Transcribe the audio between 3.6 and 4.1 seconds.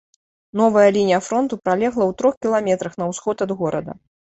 горада.